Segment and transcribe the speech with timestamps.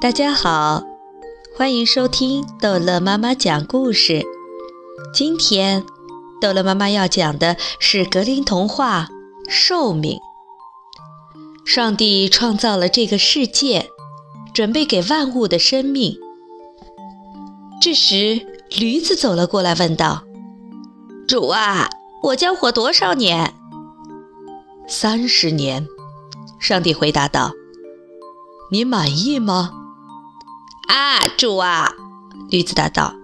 [0.00, 0.82] 大家好，
[1.56, 4.24] 欢迎收听逗乐妈妈讲故事。
[5.14, 5.84] 今天，
[6.40, 9.08] 逗乐妈妈要讲的是格林童话
[9.50, 10.18] 《寿命》。
[11.64, 13.90] 上帝创造了这个世界，
[14.52, 16.18] 准备给万物的生命。
[17.80, 18.44] 这时，
[18.76, 20.24] 驴子走了过来，问道
[21.28, 21.88] ：“主啊，
[22.24, 23.54] 我将活多少年
[24.88, 25.86] ？”“三十年。”
[26.58, 27.52] 上帝回答道。
[28.72, 29.70] “你满意吗？”
[30.88, 31.92] 啊，主啊，
[32.50, 33.14] 驴子答道：“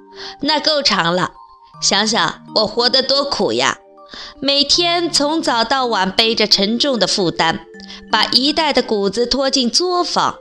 [0.43, 1.33] 那够长了。
[1.80, 3.79] 想想我活得多苦呀！
[4.41, 7.61] 每天从早到晚背着沉重的负担，
[8.11, 10.37] 把一袋的谷子拖进作坊，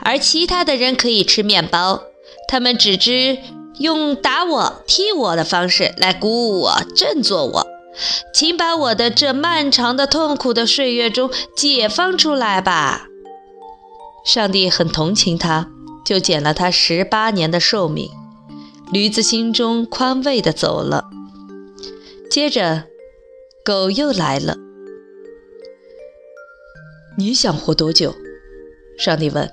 [0.00, 2.02] 而其他的人可以吃面包。
[2.48, 3.38] 他们只知
[3.78, 7.66] 用打我、踢我的方式来鼓舞我、振作我。
[8.32, 13.06] 请把我的这漫长的痛苦的岁月中解放出来吧！”
[14.24, 15.70] 上帝很同情他。
[16.02, 18.10] 就减了他十八年的寿命，
[18.90, 21.08] 驴子心中宽慰地走了。
[22.28, 22.84] 接着，
[23.64, 24.56] 狗又来了。
[27.16, 28.16] 你想活多久？
[28.98, 29.48] 上帝问。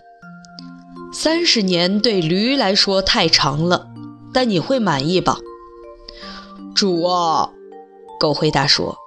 [1.14, 3.88] 三十年对驴来说太长了，
[4.34, 5.38] 但你会满意吧？
[6.74, 7.52] 主啊，
[8.20, 8.98] 狗回答说：“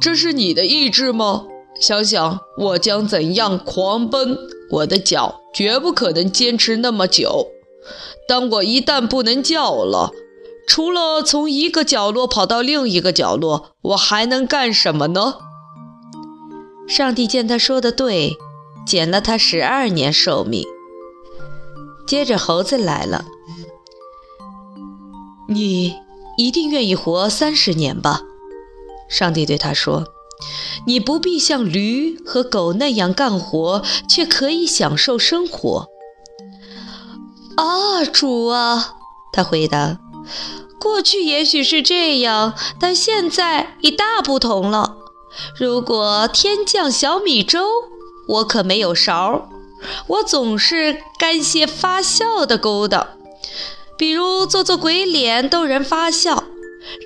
[0.00, 1.46] 这是你的意志吗？
[1.78, 4.36] 想想我将怎样狂奔。”
[4.70, 7.48] 我的脚绝不可能坚持那么久。
[8.28, 10.12] 当我一旦不能叫了，
[10.66, 15.36] 除了从一个角落跑到另一个角落，我还能干什么呢？
[16.86, 18.36] 上帝见他说的对，
[18.86, 20.66] 减了他十二年寿命。
[22.06, 23.24] 接着猴子来了，
[25.48, 25.94] 你
[26.36, 28.22] 一定愿意活三十年吧？
[29.08, 30.04] 上帝对他说。
[30.86, 35.88] 你不必像驴和狗那样干活，却可以享受生活。
[37.56, 38.94] 啊，主啊，
[39.32, 39.98] 他回答
[40.78, 44.96] ：“过去也许是这样，但现在已大不同了。
[45.58, 47.64] 如果天降小米粥，
[48.28, 49.48] 我可没有勺，
[50.06, 53.08] 我总是干些发笑的勾当，
[53.96, 56.44] 比如做做鬼脸逗人发笑。”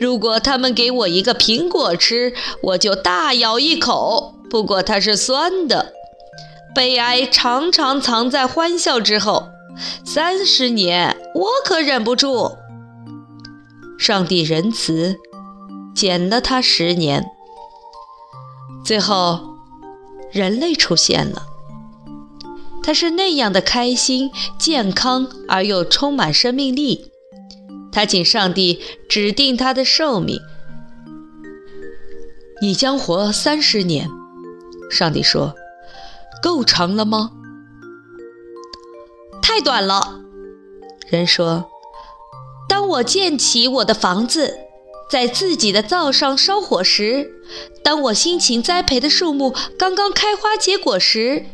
[0.00, 5.92] 如果他们给我一个苹果吃，我就大咬一口，不过它是酸的。
[6.74, 9.48] 悲哀常常藏在欢笑之后。
[10.04, 12.52] 三十年，我可忍不住。
[13.98, 15.16] 上帝仁慈，
[15.94, 17.24] 减了他十年。
[18.84, 19.56] 最后，
[20.30, 21.44] 人类出现了。
[22.82, 27.11] 他是那样的开心、健康而又充满生命力。
[27.92, 30.40] 他请上帝指定他的寿命，
[32.62, 34.08] 你将活三十年。
[34.90, 35.54] 上帝说
[36.42, 37.32] ：“够长了吗？”
[39.42, 40.20] 太短了。
[41.08, 41.70] 人说
[42.66, 44.58] ：“当我建起我的房子，
[45.10, 47.30] 在自己的灶上烧火时，
[47.84, 51.44] 当我辛勤栽培的树木刚刚开花结果时，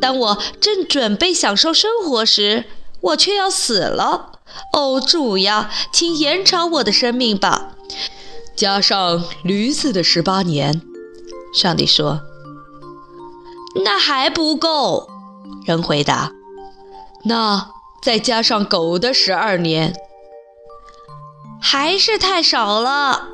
[0.00, 2.66] 当我正准备享受生活时，
[3.00, 4.28] 我却要死了。”
[4.72, 7.74] 哦，主呀，请延长我的生命吧，
[8.56, 10.82] 加上驴子的十八年。
[11.54, 12.22] 上帝说
[13.84, 15.08] ：“那还不够。”
[15.66, 16.32] 人回答
[17.24, 17.70] ：“那
[18.02, 19.94] 再加上狗的十二年，
[21.60, 23.28] 还是太少了。”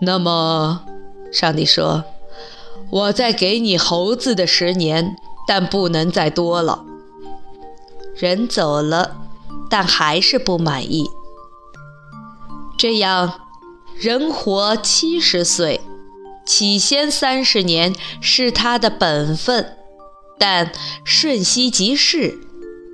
[0.00, 0.86] 那么，
[1.30, 2.04] 上帝说
[2.90, 5.16] ：“我再给你猴子的十年，
[5.46, 6.84] 但不能再多了。”
[8.16, 9.19] 人走了。
[9.70, 11.08] 但还是不满意。
[12.76, 13.46] 这样，
[13.94, 15.80] 人活七十岁，
[16.44, 19.76] 起先三十年是他的本分，
[20.38, 20.72] 但
[21.04, 22.38] 瞬息即逝。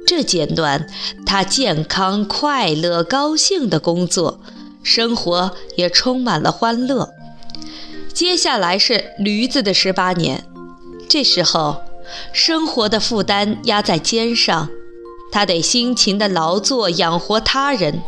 [0.07, 0.89] 这阶段，
[1.25, 4.41] 他健康、快乐、高兴的工作，
[4.83, 7.11] 生活也充满了欢乐。
[8.13, 10.45] 接下来是驴子的十八年，
[11.09, 11.83] 这时候，
[12.33, 14.69] 生活的负担压在肩上。
[15.33, 18.03] 他得辛勤的劳作养活他人，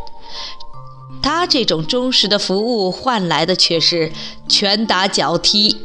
[1.23, 4.13] 他这种忠实的服务换来的却是
[4.49, 5.77] 拳打脚踢。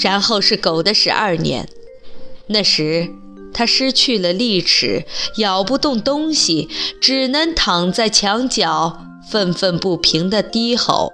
[0.00, 1.68] 然后是狗的十二年，
[2.48, 3.10] 那时
[3.52, 5.04] 他失去了利齿，
[5.36, 6.68] 咬不动东西，
[7.00, 8.98] 只能躺在墙角
[9.30, 11.12] 愤愤不平地低吼。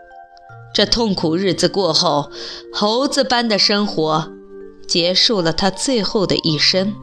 [0.75, 2.31] 这痛苦日子过后，
[2.73, 4.31] 猴子般的生活
[4.87, 6.94] 结束了他最后的一生。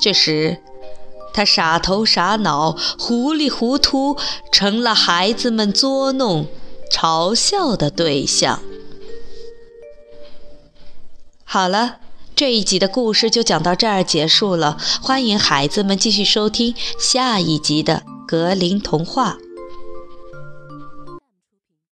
[0.00, 0.58] 这时。
[1.34, 4.16] 他傻头傻脑、糊里糊涂，
[4.52, 6.46] 成了孩子们捉弄、
[6.90, 8.62] 嘲笑的对象。
[11.44, 11.96] 好了，
[12.34, 19.36] 这一集的故事就讲到这儿结束了，欢迎孩子们继续收听下一集的格林童话。